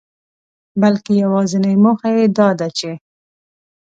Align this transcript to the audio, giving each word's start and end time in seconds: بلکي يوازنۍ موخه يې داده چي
بلکي 0.81 1.13
يوازنۍ 1.23 1.73
موخه 1.83 2.09
يې 2.17 2.25
داده 2.37 2.67
چي 2.77 2.91